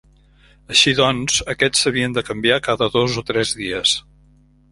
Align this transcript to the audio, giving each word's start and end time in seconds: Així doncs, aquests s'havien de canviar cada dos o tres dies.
Així 0.75 0.93
doncs, 0.99 1.35
aquests 1.53 1.83
s'havien 1.85 2.17
de 2.17 2.25
canviar 2.31 2.59
cada 2.71 2.87
dos 2.97 3.21
o 3.23 3.27
tres 3.31 3.55
dies. 3.63 3.95